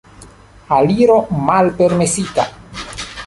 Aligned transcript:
Aliro 0.77 1.17
malpermesita. 1.49 2.45